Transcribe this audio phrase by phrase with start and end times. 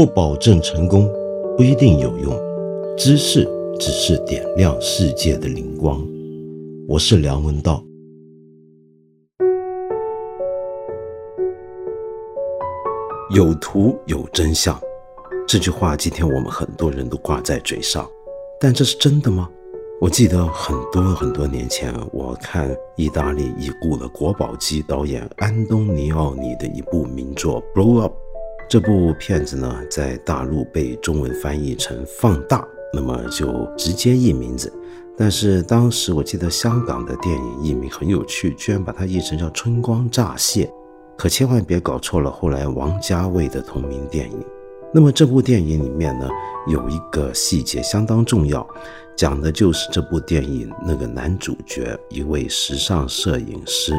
[0.00, 1.06] 不保证成功，
[1.58, 2.34] 不一定有用。
[2.96, 3.46] 知识
[3.78, 6.02] 只是点亮世界的灵光。
[6.88, 7.84] 我是梁文道。
[13.34, 14.80] 有图有真相，
[15.46, 18.08] 这句话今天我们很多人都挂在嘴上，
[18.58, 19.50] 但这是真的吗？
[20.00, 28.14] 我记得很多很多年前，我看意大利已故的国宝级导演安东尼奥尼的一部名作《Blow Up》。
[28.70, 32.58] 这部片子呢，在大陆被中文翻译成《放大》，
[32.94, 34.72] 那么就直接译名字。
[35.18, 40.66] 但是当时我记得香港的电影译名很有趣，居然把它译成叫《春光乍泄》。
[41.18, 44.38] 可千万别搞错了，后来王家卫的同名电影。
[44.94, 46.28] 那么这部电影里面呢，
[46.68, 48.64] 有一个细节相当重要，
[49.16, 53.92] 讲的就是这部电影那个男主角，一位时尚摄影师，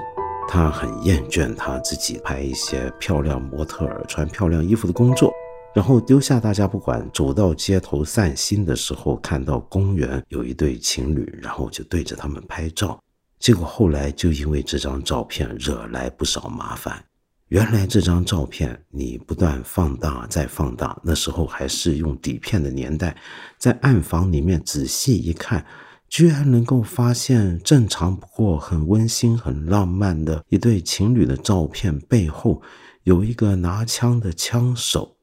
[0.48, 5.32] 他很厌倦他自己拍一些漂亮模特儿穿漂亮衣服的工作，
[5.74, 13.00] 然后丢下大家不管，走到街头散心的时候，看到公园有一对情侣，然后就对着他们拍照，
[13.40, 17.02] 结果后来就因为这张照片惹来不少麻烦。
[17.48, 23.16] 原来这张照片你不断放大再放大，那时候还是用底片的年代，
[23.58, 25.66] 在暗房里面仔细一看，
[26.12, 32.62] 居然能够发现正常不过、很温馨、很浪漫的一对情侣的照片背后
[33.04, 35.16] 有一个拿枪的枪手。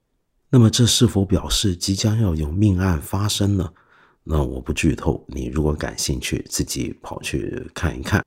[0.48, 3.70] 那么这是否表示即将要有命案发生呢？
[4.24, 8.24] 那我不剧透，你如果感兴趣，自己跑去看一看。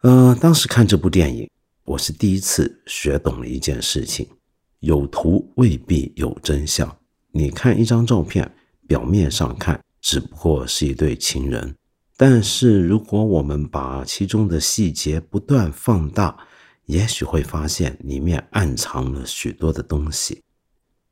[0.00, 1.48] 呃，当时看这部电影。
[1.84, 4.26] 我是第一次学懂了一件事情：
[4.80, 6.96] 有图未必有真相。
[7.30, 8.52] 你看一张照片，
[8.88, 11.74] 表面上看只不过是一对情人，
[12.16, 16.46] 但是如果我们把其中的细节不断放大，
[16.84, 20.40] 也许会发现里面暗藏了许多的东西。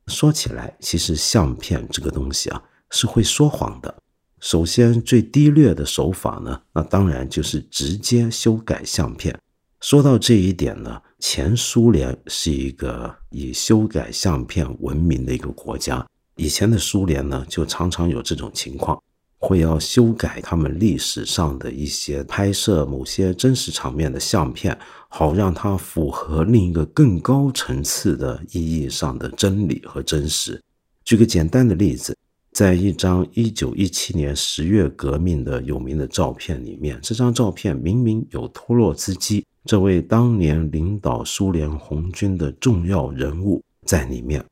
[0.07, 3.93] 说起来，其实相片这个东西啊，是会说谎的。
[4.39, 9.37] 首先，最低劣的手法呢，那当然就是直接修改相片。
[9.81, 16.07] 说到这一点呢，前苏联是一个以修改相片闻名的一个国家。
[16.37, 19.01] 以前的苏联呢，就常常有这种情况，
[19.39, 24.77] 会要修改他们历史上的一些拍摄某些真实场面的相片，
[25.09, 30.61] 好让它符合另一个更高层次的意义上的真理和真实。
[31.05, 32.17] 举个简单的例子，
[32.51, 39.45] 在一张一九一七年十月革命的有名的照片里面，这张照片明明有托洛茨基。
[39.67, 44.45] 这位当年领导苏联红军的重要人物在里面，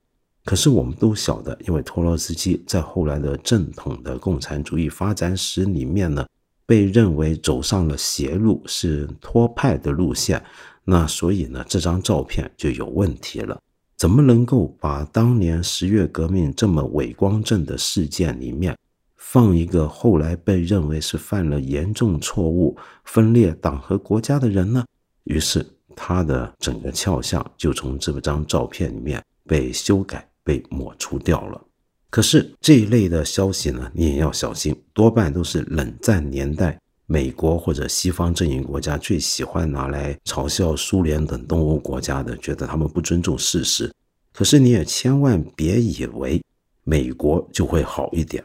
[0.44, 6.26] 可是我们都晓得，因为托洛斯基在后来的正统的共产主义发展史里面呢，
[6.66, 10.42] 被认为走上了邪路，是托派的路线，
[10.84, 13.56] 那所以呢，这张照片就有问题了。
[13.96, 18.76] 怎么能够把当年十月革命这么伟光正的事件里面，
[19.16, 24.84] 放一个后来被认为是犯了严重错误、分裂党和国家的人呢？
[25.22, 25.64] 于是，
[25.94, 31.60] 他的整个肖像就从这张照片里面被修改、被抹除掉了。
[32.10, 43.92] 可是这一类的消息呢，你也要小心，多半都是冷战年代美国或者西方阵营国家最喜欢拿来嘲笑苏联等东欧国家的，觉得他们不尊重事实。
[44.32, 46.42] 可是你也千万别以为
[46.84, 48.42] 美国就会好一点。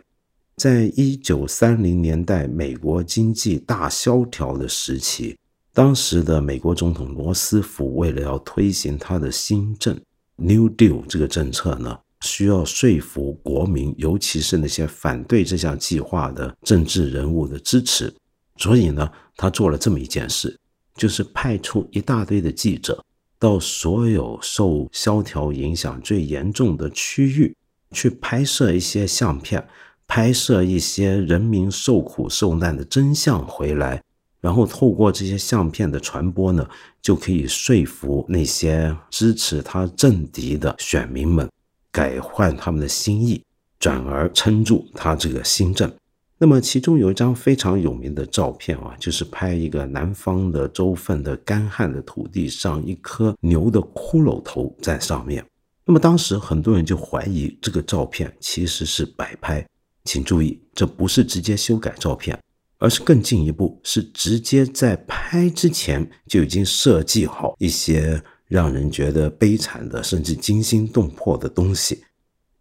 [0.56, 5.38] 在一九三零年代，美国经济大萧条的时期。
[5.74, 9.96] 当时的美国总统罗斯福为了要推行他的新政
[10.38, 18.14] New Deal 这个政策呢，需要说服国民，尤其是那些反对这项计划的政治人物的支持，
[18.56, 20.58] 所以呢，他做了这么一件事，
[20.96, 23.04] 就是派出一大堆的记者
[23.40, 27.56] 到所有受萧条影响最严重的区域
[27.92, 29.68] 去拍摄一些相片，
[30.08, 34.02] 拍摄一些人民受苦受难的真相回来。
[34.40, 36.68] 然后透过这些相片的传播呢，
[37.02, 41.50] 就可以说服那些支持他政敌的选民们
[41.92, 43.44] 改换他们的心意，
[43.80, 45.92] 转而撑住他这个新政。
[46.40, 55.44] 那么其中有一张非常有名的照片啊，就是拍一个南方的州份的干旱的土地上，一颗牛的骷髅头在上面。
[55.84, 59.66] 那么当时很多人就怀疑这个照片其实是摆拍，
[60.04, 62.38] 请注意，这不是直接修改照片。
[62.80, 72.04] 而是更进一步，是直接在拍之前就已经设计好一些让人觉得悲惨的，甚至惊心动魄的东西。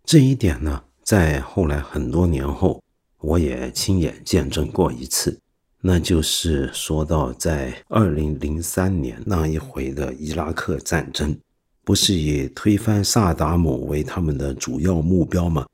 [0.04, 2.82] 这一点呢，在后来很多年后，
[3.18, 5.38] 我也亲眼见证过一次。
[5.80, 11.36] 那就是说到在二零零三年那一回的伊拉克战争，
[11.84, 15.66] 不是以推翻萨达姆为他们的主要目标吗？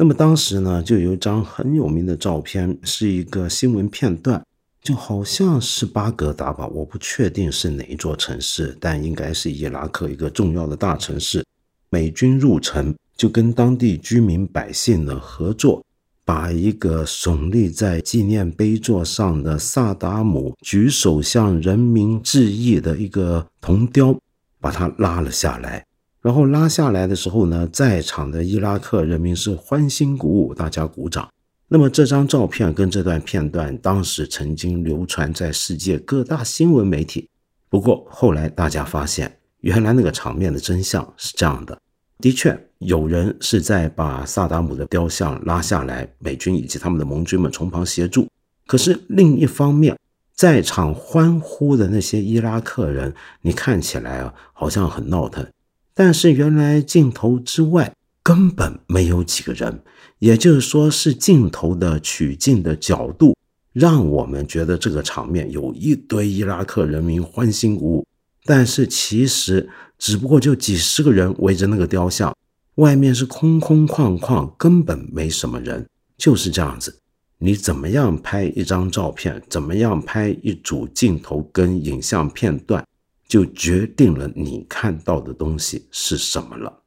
[0.00, 4.42] 那么当时呢，就有一张很有名的照片，是一个新闻片段，
[4.80, 11.44] 就好像是巴格达吧，我不确定是哪一座城市，但应该是伊拉克一个重要的大城市。
[11.90, 15.84] 美军入城，就跟当地居民百姓呢合作。
[16.24, 24.18] 把一个耸立在纪念碑座上的萨达姆举手向人民致意的一个铜雕，
[24.60, 25.84] 把它拉了下来。
[26.22, 31.28] 然后拉下来的时候呢，在场的伊拉克人民是欢欣鼓舞，大家鼓掌。
[31.68, 37.28] 那么这张照片跟这段片段，当时曾经流传在世界各大新闻媒体。
[37.68, 41.78] 不过后来大家发现，原来那个场面的真相是这样的。
[42.18, 48.28] 的确，有人是在把萨达姆的雕像拉下来，美军以及他们的盟军们从旁协助。
[48.66, 49.96] 可是另一方面，
[50.34, 55.46] 在场欢呼的那些伊拉克人，你看起来啊，好像很闹腾，
[55.94, 59.82] 但是原来镜头之外根本没有几个人，
[60.18, 63.36] 也就是说，是镜头的取镜的角度，
[63.72, 68.06] 让我们觉得这个场面有一堆伊拉克人民欢欣鼓舞，
[68.44, 69.68] 但是其实。
[70.02, 72.34] 只不过就几十个人围着那个雕像，
[72.76, 75.86] 外面是空空旷旷，根本没什么人，
[76.16, 76.96] 就是这样子。
[77.36, 82.82] 你怎么样拍一张照片，怎么样拍一组镜头跟影像片段，
[83.30, 86.82] 就决定了你看到的东西是什么了。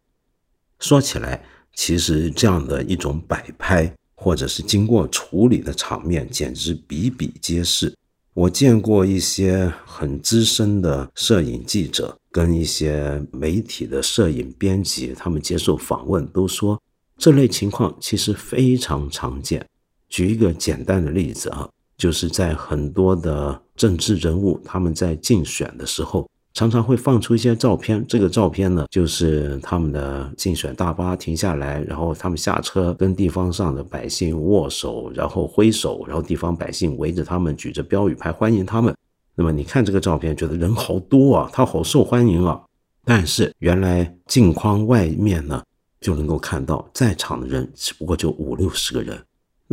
[0.77, 1.41] 说起来，
[1.73, 7.95] 其实这样的一种摆拍，或者是经过处理的场面，简直比比皆是。
[8.33, 16.77] 我见过一些很资深的摄影记者跟一些媒体的摄影编辑，他们接受访问都说，
[17.17, 19.65] 这类情况其实非常常见。
[20.09, 26.27] 举一个简单的例子啊，就是在很多的政治人物他们在竞选的时候。
[26.55, 38.95] 常常会放出一些照片，这个照片呢，就是他们的竞选大巴停下来，然后他们下车跟地方上的百姓握手，然后挥手，然后地方百姓围着他们举着标语牌欢迎他们。
[39.33, 42.61] 那么你看这个照片，觉得人好多啊，他好受欢迎啊。
[43.03, 45.63] 但是原来镜框外面呢，
[46.01, 49.19] 就能够看到在场的人只不过就五六十个人。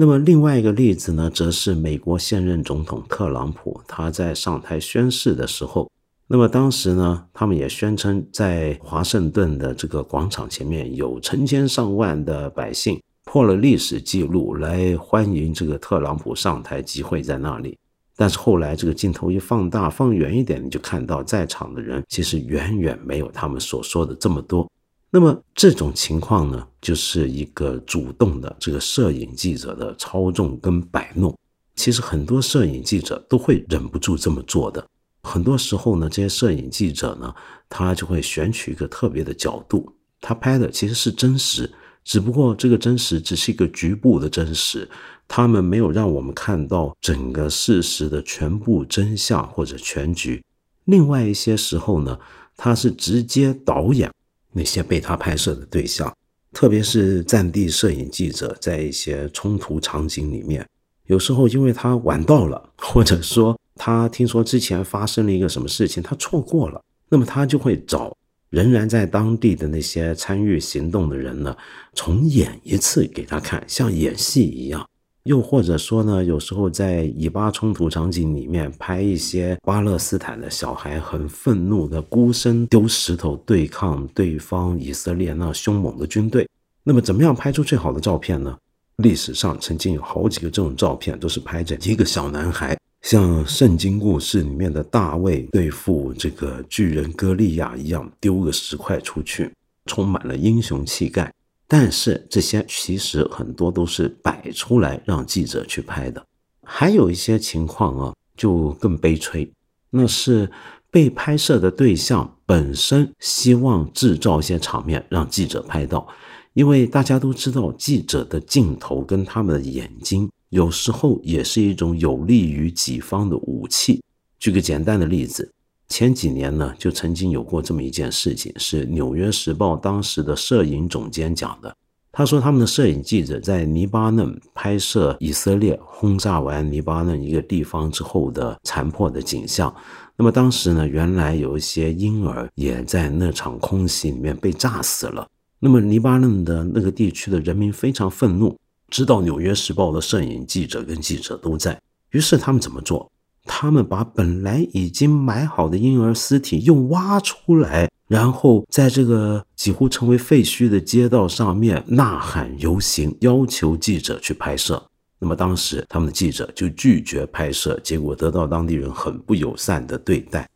[0.01, 5.91] 那么另外一个例子呢，则是美国现任总统特朗普，他在上台宣誓的时候。
[6.27, 17.77] 那么当时呢，他们也宣称，在华盛顿的这个广场前面有成千上万的百姓破了历史记录来欢迎这个特朗普上台集会在那里。
[18.17, 24.67] 但是后来这个镜头一放大，放远一点，你就看到在场的人其实远远没有他们所说的这么多。
[25.13, 31.37] 那么这种情况呢，就是一个主动的这个摄影记者的操纵跟摆弄。
[31.75, 34.87] 其实很多摄影记者都会忍不住这么做的。
[35.23, 37.35] 很多时候呢，这些摄影记者呢，
[37.69, 41.71] 他就会选取一个特别的角度，他拍的其实是真实，
[42.05, 44.89] 只不过这个真实只是一个局部的真实，
[45.27, 50.43] 他们没有让我们看到整个事实的全部真相或者全局。
[50.85, 52.19] 另外一些时候呢，
[52.57, 54.11] 他是直接导演
[54.53, 56.15] 那些被他拍摄的对象，
[56.53, 60.67] 特别是战地摄影记者，在一些冲突场景里面，
[61.07, 63.57] 有时候因为他晚到了，或者说。
[63.83, 68.15] 他听说之前发生了一个什么事情，他错过了，那么他就会找
[68.51, 71.57] 仍然在当地的那些参与行动的人呢，
[71.95, 74.87] 重演一次给他看，像演戏一样。
[75.25, 86.49] 又或者说呢，有时候在以巴冲突场景里面拍一些巴勒斯坦的小孩很愤怒的孤身丢石头对抗对方以色列那凶猛的军队。
[86.83, 88.57] 那么怎么样拍出最好的照片呢？
[88.97, 92.77] 历史上曾经有好几个这种照片，都是拍着一个小男孩。
[93.03, 99.51] 像圣经故事里面的大卫对付这个巨人歌利亚一样，丢个石块出去，
[99.87, 101.33] 充满了英雄气概。
[101.73, 106.21] 但是这些其实很多都是摆出来让记者去拍的。
[106.65, 109.49] 还有一些情况啊，就更悲催，
[109.89, 110.51] 那是
[110.91, 116.09] 被拍摄的对象本身希望制造一些场面让记者拍到，
[116.55, 120.29] 因为大家都知道记者的镜头跟他们的眼睛。
[120.49, 124.03] 有时候也是一种有利于己方的武器。
[124.41, 125.49] 举个简单的例子，
[125.91, 131.77] 前几年呢，就曾经有过这么一件事情，是《纽约时报》当时的摄影总监讲的。
[132.13, 139.75] 他说，他们的摄影记者在黎巴嫩拍摄以色列轰炸完黎巴嫩一个地方之后的残破的景象。
[140.17, 145.27] 那么当时呢，原来有一些婴儿也在那场空袭里面被炸死了。
[145.59, 148.57] 那么黎巴嫩的那个地区的人民非常愤怒。
[148.89, 151.81] 知道《纽约时报》的摄影记者跟记者都在，
[152.11, 153.11] 于是他们怎么做？
[153.53, 164.81] 他们把本来已经埋好的婴儿尸体又挖出来，然后在这个几乎成为废墟的街道上面呐喊游行，要求记者去拍摄。
[165.19, 170.49] 那么当时他们的记者就拒绝拍摄，结果得到当地人很不友善的对待。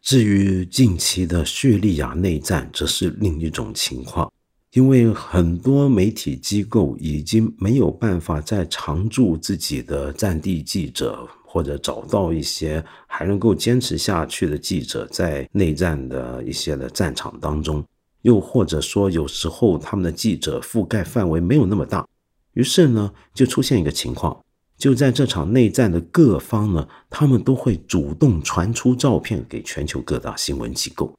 [0.00, 4.32] 至于近期的叙利亚内战，则是另一种情况，
[4.74, 11.28] 因为很多媒体机构已经没有办法再常驻自己的战地记者。
[11.50, 17.82] 或者找到一些还能够坚持下去的记者，在内战的一些的战场当中，
[18.20, 22.06] 又或者说有时候他们的记者覆盖范围没有那么大，
[22.52, 24.44] 于是呢，就出现一个情况，
[24.76, 31.10] 就在这场内战的各方呢，他们都会主动传出照片给全球各大新闻机构。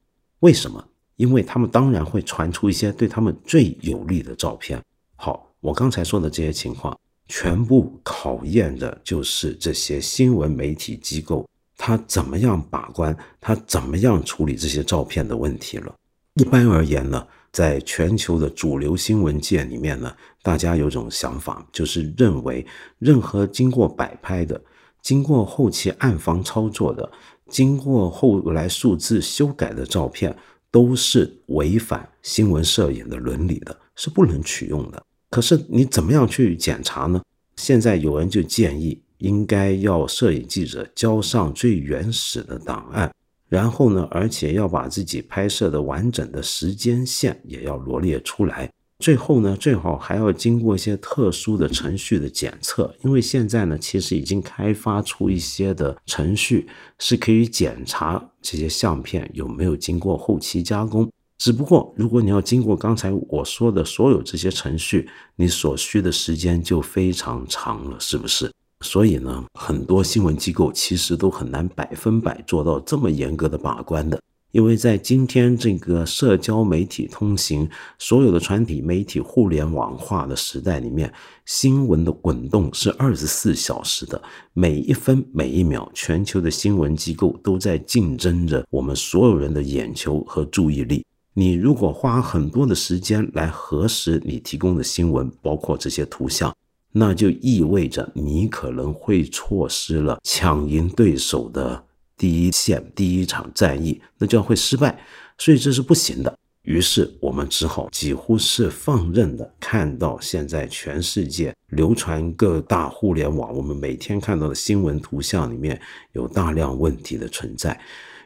[0.41, 0.85] 为什么？
[1.15, 4.79] 因为他们当然会传出一些对他们最有利的照片。
[5.17, 6.97] 好，我刚才说的这些情况。
[7.29, 15.93] 全部考验的就是这些新闻媒体机构，他怎么样把关，他怎么样处理这些照片的问题了。
[16.33, 22.65] 一般而言呢，在全球的主流新闻界里面呢，大家有种想法，就是认为
[22.97, 24.59] 任何经过摆拍的、
[25.01, 27.09] 经过后期暗房操作的、
[27.47, 30.35] 经过后来数字修改的照片，
[30.71, 35.03] 都是违反新闻摄影的伦理的，是不能取用的。
[35.29, 37.21] 可是你怎么样去检查呢？
[37.55, 43.13] 现在有人就建议，应该要摄影记者交上最原始的档案，
[43.47, 48.71] 然后呢，而且要把自己拍摄的完整的时间线也要罗列出来。
[48.99, 56.67] 最后呢，最好还要经过一些特殊的程序的检测，因为现在呢，其实已经开发出一些的程序
[56.97, 61.09] 是可以检查这些相片有没有经过后期加工。
[61.39, 68.51] 只不过，如果你要经过刚才我说的所有这些程序，你所需的时间就非常长了，是不是？
[68.81, 81.09] 所以呢，很多新闻机构其实都很难百分百做到这么严格的把关的，因为在今天这个社交媒体通行、所有的传体媒体互联网化的时代里面，
[81.45, 91.05] 新闻的滚动是二十四小时的，每一分每一秒，全球的新闻机构都在竞争着我们所有人的眼球和注意力。
[91.33, 96.53] 你如果花很多的时间来核实你提供的新闻，包括这些图像，
[96.91, 101.85] 那就意味着你可能会错失了抢赢对手的
[102.17, 104.99] 第一线第一场战役，那就会失败，
[105.37, 106.35] 所以这是不行的。
[106.63, 115.79] 于是我们只好几乎是放任的看到现在全世界流传各大互联网，我们每天看到的新闻图像里面
[116.11, 117.79] 有大量问题的存在。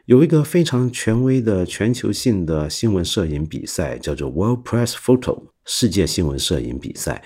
[0.06, 7.24] 有一个非常权威的全球性的新闻摄影比赛，叫做 World Press Photo 世界新闻摄影比赛。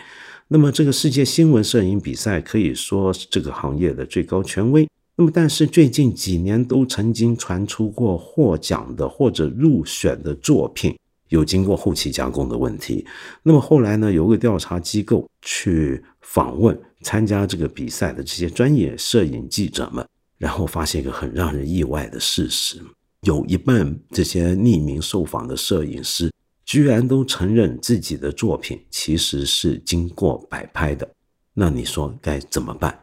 [0.50, 4.88] 那么，这个世界新闻摄影比赛可以说是这个行业的最高权威。
[5.16, 10.96] 那么，但是最近几年都曾经传出过获奖的或者入选的作品
[11.30, 13.04] 有经过后期加工的问题。
[13.42, 20.08] 那么后来呢，有个调查机构去访问参加这个比赛的这些专业摄影记者们。
[20.38, 22.82] 然后发现一个很让人意外的事实：
[23.22, 26.32] 有一半这些匿名受访的摄影师，
[26.66, 31.10] 居然都承认自己的作品其实是经过摆拍的。
[31.54, 32.98] 那你说该怎么办？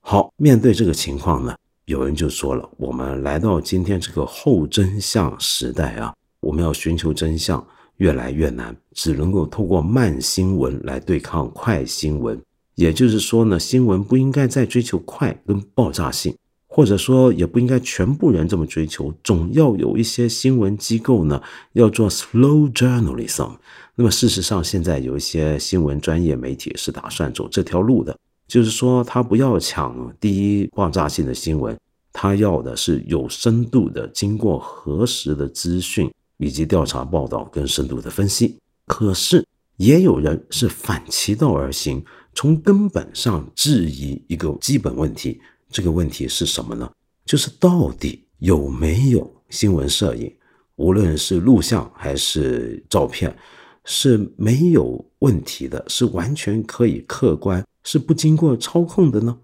[0.00, 1.56] 好，面对这个情况呢，
[1.86, 7.66] 有人就说了：我们来到今天这个后真相时代啊，我们要寻求真相
[7.96, 12.38] 越来越难，只能够透过慢新闻来对抗快新闻。
[12.74, 16.36] 也就是说呢，新闻不应该再追求快跟爆炸性。
[16.76, 21.42] 或者说，也不应该全部人这么追求，总要有一些新闻机构呢，
[21.72, 23.56] 要做 slow journalism。
[23.94, 28.14] 那么，事实上，现在有一些新闻专业媒体是打算走这条路的，
[28.46, 31.74] 就是说，他不要抢第一爆炸性的新闻，
[32.12, 38.58] 他要的是有深度的、经过核实的资讯以及调查报道跟深度的分析。
[38.84, 39.42] 可是，
[39.78, 42.04] 也有人是反其道而行，
[42.34, 45.40] 从根本上质疑一个基本问题。
[45.70, 46.90] 这个问题是什么呢？
[47.24, 50.32] 就是到底有没有新闻摄影，
[50.76, 53.36] 无论是录像还是照片，
[53.84, 59.38] 是没有问题的，是完全可以客观，是不经过操控的呢？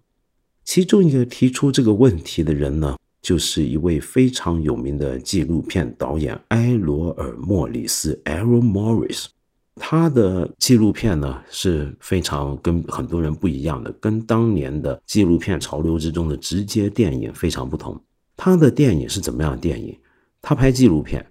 [0.65, 9.27] 其中一个提出这个问题的人呢，就是一位非常有名的纪录片导演埃罗尔·莫里斯 （Erol Morris）。
[9.77, 17.99] 他的纪录片呢是非常跟很多人不一样的，跟当年的纪录片潮流之中的直接电影非常不同。
[18.37, 19.97] 他的电影是怎么样的电影？
[20.41, 21.25] 他拍纪录片，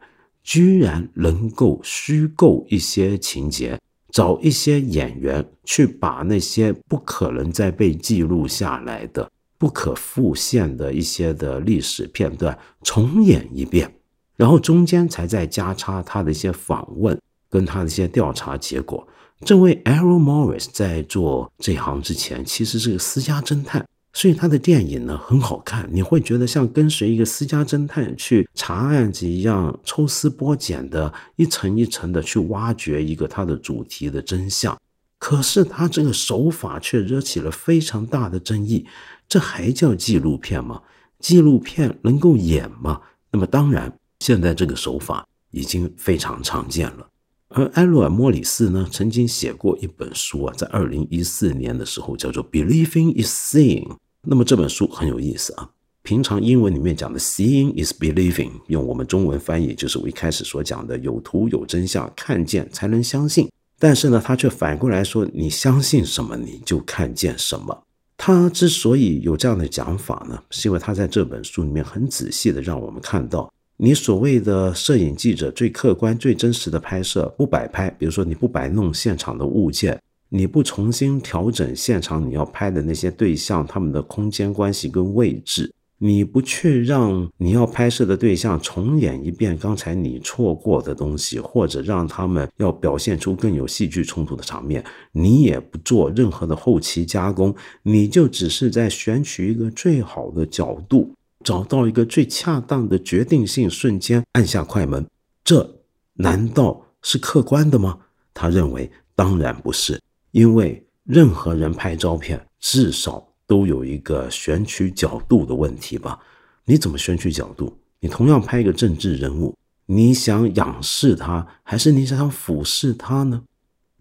[0.43, 3.79] 居然能够虚构一些情节，
[4.09, 13.93] 找一些演员去把那些不可能再被记录下来的、不可复现的一些的历史片段重演一遍。
[14.35, 17.19] 然后中间才再加插他的一些访问
[17.51, 19.07] 跟他的一些调查结果。
[19.45, 23.85] 这位 Errol Morris 在做这行之前，其实是个私家侦探。
[24.13, 34.77] 所以他的电影呢很好看，你会觉得像跟随一个私家侦探去查案子一样，抽丝剥茧的一层一层的去挖掘一个他的主题的真相。
[35.17, 38.85] 可是他这个手法却惹起了非常大的争议。
[39.29, 40.81] 这还叫纪录片吗？
[41.19, 42.99] 纪录片能够演吗？
[43.31, 47.07] 那么当然，现在这个手法已经非常常见了。
[47.53, 53.87] 而埃洛尔·莫里斯呢，曾经写过一本书啊，在二零一四年的时候叫做《Believing is Seeing》。
[54.23, 55.69] 那么这本书很有意思啊。
[56.03, 63.47] 平常英文里面讲的 “seeing is believing”，用我们中文翻译就是我一开始所讲的“有图有真相，看见才能相信”。
[63.77, 67.83] 但是呢，他却反过来说：“你相信什么，你就看见什么。”
[68.17, 73.51] 他之所以有这样的讲法呢，是因为他在这本书里面很仔细的让我们看到，
[73.83, 79.99] 你所谓的摄影记者最客观、最真实的拍摄，不摆拍，比如说你不摆弄现场的物件。
[80.29, 101.11] 你不重新调整现场你要拍的那些对象他们的空间关系跟位置，你不去让你要拍摄的对象重演一遍刚才你错过的东西，或者让他们要表现出更有戏剧冲突的场面，你也不做任何的后期加工，你就只是在选取一个最好的角度，
[101.43, 105.05] 找到一个最恰当的决定性瞬间，按下快门，
[105.43, 105.81] 这
[106.13, 107.99] 难道是客观的吗？
[108.33, 109.99] 他认为，当然不是。
[110.31, 116.19] 因为任何人拍照片，至少都有一个选取角度的问题吧？
[116.65, 117.77] 你怎么选取角度？
[117.99, 119.55] 你同样拍一个政治人物，
[119.87, 123.43] 你想仰视他，还是你想俯视他呢？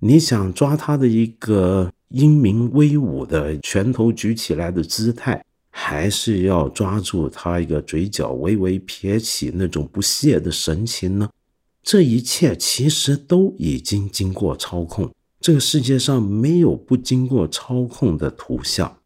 [0.00, 5.44] 你想抓他的一个英明威武的拳头举起来的姿态，
[5.82, 11.30] 还是要抓住他一个嘴角微微撇起那种不屑的神情呢？
[11.82, 15.10] 这一切其实都已经经过操控。
[15.40, 18.98] 这个世界上没有不经过操控的图像。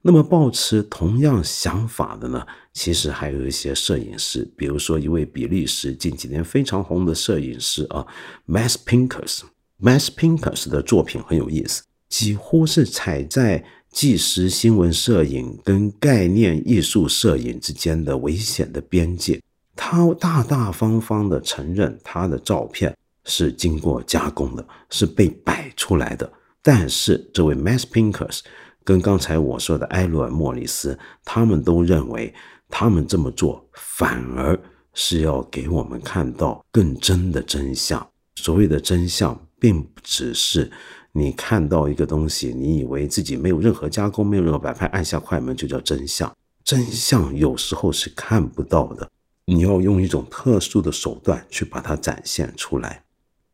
[0.00, 2.46] 那么，保持同样想法的呢？
[2.72, 8.06] 其实还有一些摄影师，比如说一位比利时近几年非常红的摄影师啊
[8.48, 9.42] ，Mass Pinkers。
[9.78, 13.62] Mass Pinkers 的作品很有意思，几乎是踩在
[13.94, 19.40] 纪实新闻摄影跟概念艺术摄影之间的危险的边界。
[19.74, 22.94] 他大大方方的承认他的照片。
[23.26, 26.30] 是经过加工的，是被摆出来的。
[26.60, 28.40] 但是这位 Mass Pinkers
[28.84, 32.34] 跟刚才我说的埃罗尔·莫里斯，他们都认为，
[32.68, 34.60] 他们这么做反而
[34.92, 38.06] 是要给我们看到更真的真相。
[38.34, 40.70] 所谓的真相，并不只是
[41.16, 46.30] 你看到一个东西，你以为自己没有任何加工、没有任何摆拍，按下快门就叫真相。
[46.64, 49.08] 真相有时候是看不到的，
[49.44, 53.04] 你要用一种特殊的手段去把它展现出来。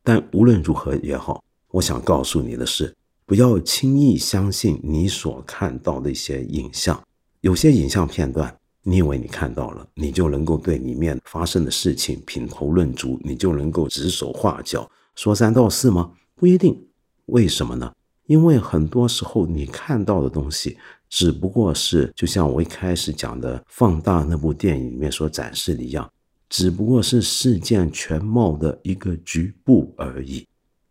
[0.03, 2.97] 但无论如何也好，我想告诉你的是，
[3.27, 6.99] 不要轻易相信你所看到的一些影像。
[7.43, 16.13] 有些影像片段，你以为你看到了，你就能够对里面发生的事情品头论足，你就能够指手画脚说三道四吗？
[16.35, 16.87] 不一定。
[17.31, 17.93] 为什么呢？
[18.27, 20.77] 因为很多时候你看到的东西，
[21.09, 26.09] 只不过是就像我一开始讲的《放大》那部电影里面所展示的一样。
[26.49, 30.45] 只不过是事件全貌的一个局部而已。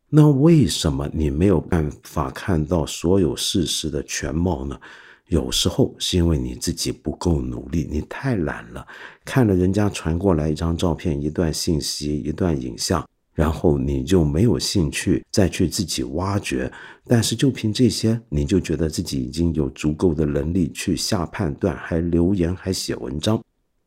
[0.09, 4.79] 那为什么你没有办法看到所有事实的全貌呢？
[5.27, 8.87] 有时候是因为你自己不够努力，你太懒了。
[9.23, 13.07] 看了人家传过来一张照片、一段信息、一段影像，
[13.39, 16.71] 然后你就没有兴趣再去自己挖掘。
[17.05, 23.41] 但是就凭这些，你就觉得自己已经有足够的能力去下判断，还留言，还写文章。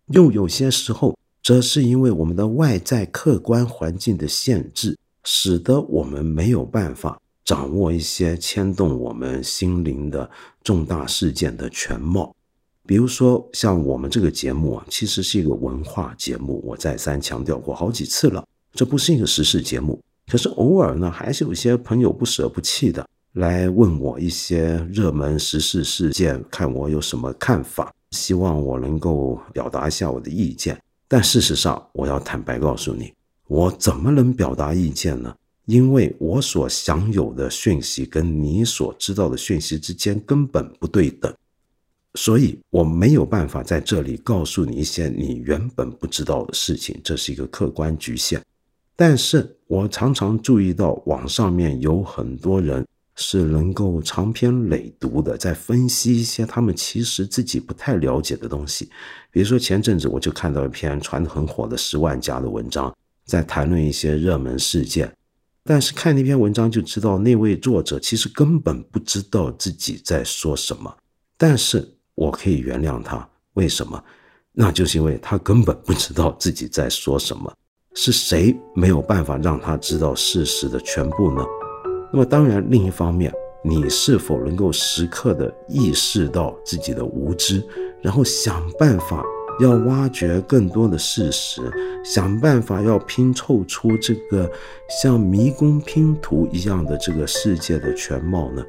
[0.07, 1.17] 又有些时候。
[1.45, 10.31] 则是因为我们的外在客观环境的限制，使得我们没有办法掌握一些牵动我们心灵的
[10.63, 12.33] 重大事件的全貌。
[12.87, 20.01] 比如说，像我们这个节目啊，其实是一个文化节目，我再三强调过好几次了，这不是一个时事节目。
[20.31, 30.81] 可是偶尔呢，还是有些朋友不舍不弃的来问我一些热门时事事件，看我有什么看法，希望我能够表达一下我的意见。
[31.09, 33.13] 但事实上，我要坦白告诉你，
[33.49, 35.35] 我怎么能表达意见呢？
[35.67, 41.33] 因为我所享有的讯息跟你所知道的讯息之间根本不对等，
[42.15, 48.43] 所以我没有办法在这里告诉你一些你原本不知道的事情，这是一个客观局限。
[49.05, 52.87] 但是我常常注意到网上面有很多人
[53.17, 58.89] 是能够长篇累读的，在分析一些他们其实自己不太了解的东西。
[59.33, 65.13] 比如说前阵子我就看到一篇传的很火的十万加的文章，在谈论一些热门事件。
[65.65, 70.97] 但是看那篇文章就知道，那位作者其实根本不知道自己在说什么。
[71.37, 74.01] 但是我可以原谅他，为什么？
[74.53, 77.53] 那就是因为他根本不知道自己在说什么。
[77.95, 81.45] 是谁没有办法让他知道事实的全部呢？
[82.13, 87.63] 那么当然，另一方面，你是否能够时刻的意识到自己的无知，
[88.01, 89.25] 然后想办法
[89.61, 91.61] 要挖掘更多的事实，
[92.05, 94.51] 想办法要拼凑出这个
[95.03, 98.63] 像迷宫拼图一样的这个世界的全貌呢？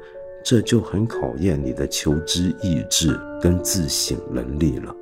[0.44, 4.94] 这就很考验你的求知意志跟自省能力了。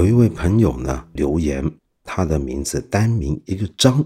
[0.00, 1.62] 有一位朋友呢留言，
[2.04, 4.02] 他的名字单名一个张，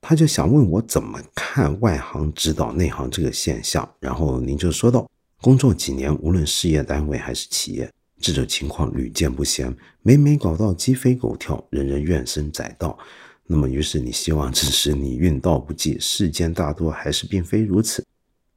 [0.00, 3.88] 他就想问我怎么看外行指导内行这个现象。
[4.00, 5.08] 然后您就说到，
[5.40, 7.88] 工作几年，无论事业单位还是企业。
[8.20, 9.72] 这种情况屡见不鲜，
[10.02, 12.98] 每每搞到鸡飞狗跳，人人怨声载道。
[13.46, 18.04] 那么，于是你希望只是你运道不济，世间大多还是并非如此。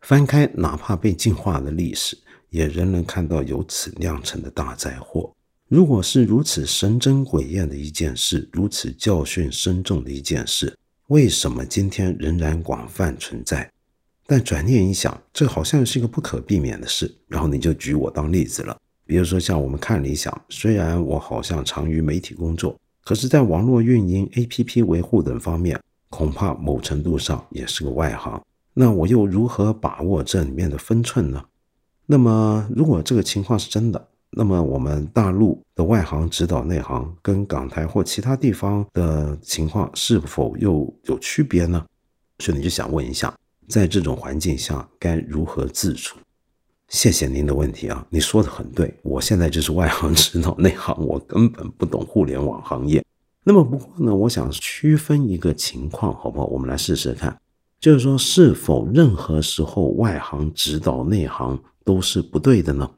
[0.01, 2.17] 翻开哪怕被净化的历史，
[2.49, 5.31] 也仍能看到由此酿成的大灾祸。
[5.71, 13.71] 如果是如此神憎鬼厌的一件事，如此教训深重的一件事，为什么今天仍然广泛存在？
[14.27, 17.09] 但转念一想，这好像是一个不可避免的事。
[17.25, 18.77] 然后你就举我当例子了。
[19.05, 25.79] 比如说，像我们看理想，虽然我好像常于媒体工作，可是，在网络运营、APP 维护等方面，
[26.09, 28.43] 恐怕某程度上也是个外行。
[28.73, 31.45] 那我又如何把握这里面的分寸呢？
[32.07, 41.85] 那么，如果这个情况是真的，那么我们大陆的外行指导内行，跟港台或其他地方的情况是否又有区别呢？
[42.39, 43.33] 所以你就想问一下，
[43.67, 46.17] 在这种环境下该如何自处？
[46.87, 53.03] 谢谢您的问题啊，你说的很对，我现在就是外行指导内行，我根本不懂互联网行业。
[53.43, 56.45] 那么不过呢，我想区分一个情况，好不好？
[56.45, 57.37] 我们来试试看，
[57.79, 62.89] 就是说是否任何时候外行指导内行都是不对的呢？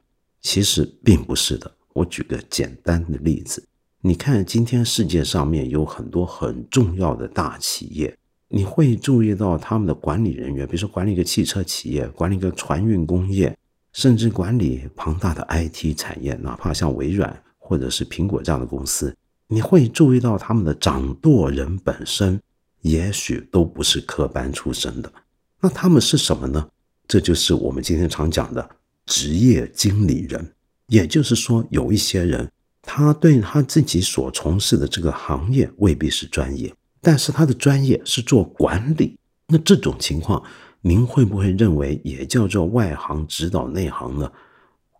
[0.44, 1.68] 其实并不是的。
[1.92, 3.66] 我举个简单的例子，
[4.00, 8.16] 你看今天世界上面有很多很重要的大企业，
[8.48, 13.56] 你会注意到他们的管理人员，比如说管理一个汽车企业，管理一个船运工业。
[13.92, 22.40] 甚至管理庞大的 IT 产业，哪怕像微软或者是苹果这样的公司，你会注意到他们的掌舵人本身
[22.80, 25.12] 也许都不是科班出身的。
[25.60, 26.68] 那他们是什么呢？
[27.06, 28.68] 这就是我们今天常讲的
[29.06, 30.52] 职业经理人。
[30.88, 32.50] 也就是说，有一些人，
[32.82, 39.18] 他对他自己所从事的这个行业未必是专业，但是他的专业是做管理。
[39.48, 40.42] 那这种情况。
[40.86, 44.30] 您会不会认为也叫做外行指导内行呢？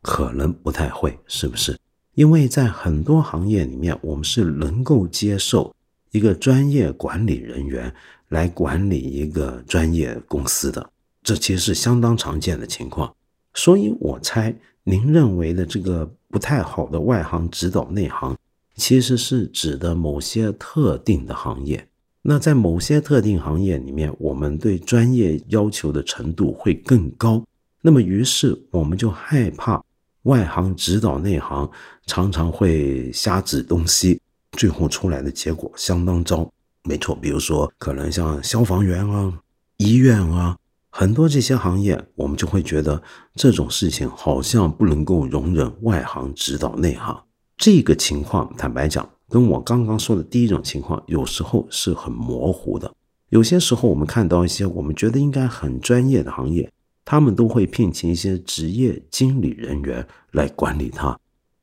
[0.01, 1.79] 可能不太会，是不是？
[2.15, 5.75] 因为在很多行业里面，我们是能够接受
[6.11, 7.95] 一个专业管理人员
[8.31, 10.89] 来管理一个专业公司的，
[11.23, 13.15] 这其实是相当常见的情况。
[13.55, 18.37] 所以我猜，您认为的这个不太好的外行指导内行，
[18.75, 21.87] 其实是指的某些特定的行业。
[22.21, 27.45] 那在某些特定行业里面，我们对专业要求的程度会更高。
[27.81, 29.83] 那么，于是我们就害怕
[30.23, 31.71] 外行指导内行，
[32.07, 34.19] 常常会瞎指东西，
[34.53, 36.51] 最后出来的结果相当糟。
[36.83, 39.33] 没错，比如说可能像消防员啊、
[39.77, 40.57] 医院啊，
[40.97, 43.03] 很多这些行业，我们就会觉得
[43.35, 47.21] 这种事情好像不能够容忍外行指导内行。
[47.57, 49.11] 这个情况，坦白讲。
[49.29, 52.95] 跟我刚刚说的第一种情况，有时候是很模糊的。
[53.31, 56.71] 有些时候，我们看到一些我们觉得应该很专业的行业，
[57.05, 61.19] 他们都会聘请一些职业经理人员来管理它。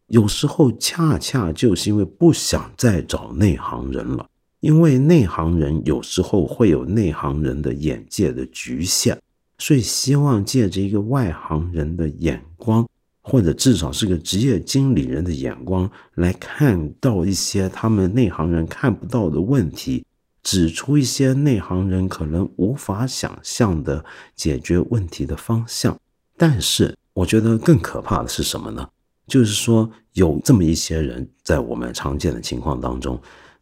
[0.07, 4.27] 有时候，恰恰就是因为不想再找内行人了，
[4.61, 9.17] 因为内行人有时候会有内行人的眼界的局限，
[9.57, 12.87] 所以希望借着一个外行人的眼光。
[13.23, 20.03] 或者至少是个职业经理人的眼光来看到一些他们内行人看不到的问题，
[20.41, 24.03] 指出一些内行人可能无法想象的
[24.35, 25.95] 解决问题的方向。
[26.35, 28.89] 但是，我觉得更可怕的是什么呢？
[29.27, 33.21] 就是说，有这么一些人在我们常见的情况当中，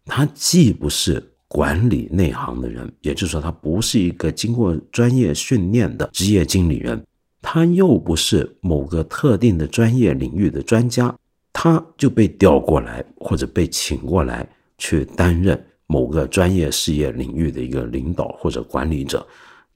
[0.09, 7.01] 他既不是管理内行的人，也就是说，他不是一个经过专业训练的职业经理人。
[7.41, 11.15] 他又不是某个特定的专业领域的专家，
[11.53, 14.45] 他就被调过来或者被请过来
[14.77, 19.25] 去担任某个专业事业领域的一个领导或者管理者，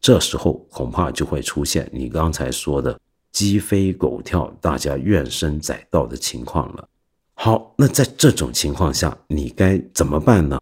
[0.01, 2.99] 这时候恐怕就会出现你刚才说的
[3.31, 6.87] 鸡飞狗跳、大家怨声载道的情况了。
[7.35, 10.59] 好，那在这种情况下，你该怎么办呢？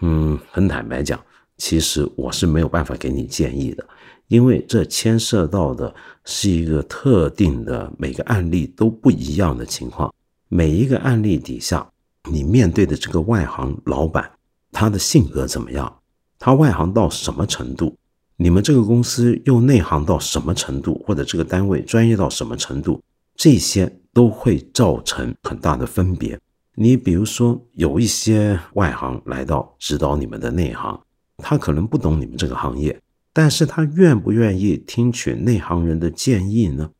[0.00, 1.20] 嗯，很坦白讲，
[1.58, 3.86] 其实我是没有办法给你建议的。
[4.28, 5.92] 因为这牵涉到的
[6.24, 10.12] 是一个特定的每个案例都不一样的情况，
[10.48, 11.86] 每一个案例底下，
[12.30, 14.30] 你面对的这个外行老板，
[14.72, 15.92] 他的性格怎么样？
[16.38, 17.96] 他外行到什么程度？
[18.36, 21.04] 你们这个公司又内行到什么程度？
[21.06, 23.02] 或者这个单位专业到什么程度？
[23.36, 26.38] 这些都会造成很大的分别。
[26.74, 31.00] 你比如说，有一些外行来到指导你们的内行，
[31.38, 33.00] 他可能不懂你们这个行业。
[33.32, 36.90] 但是他愿不愿意听取内行人的建议呢？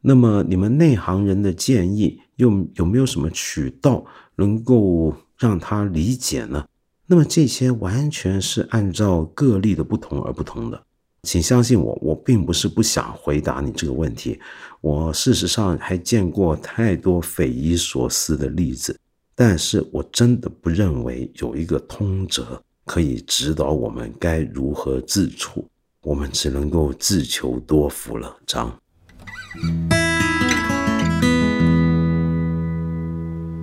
[0.00, 4.04] 那么你们内行人的建议又有没有什么渠道
[4.36, 6.64] 能够让他理解呢？
[7.06, 10.85] 那么这些完全是按照个例的不同而不同的。
[11.26, 14.40] 请相信我，我并不是不想回答你这个问题。
[14.80, 18.96] 我事实上还见过太多匪夷所思的例子，
[19.34, 22.62] 但是我真的不认为有一个通则。
[22.84, 25.68] 可以指导我们该如何自处，
[26.02, 28.36] 我们只能够自求多福了。
[28.46, 28.72] 张，